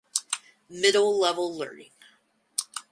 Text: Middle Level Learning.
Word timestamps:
Middle 0.67 1.19
Level 1.19 1.55
Learning. 1.55 1.91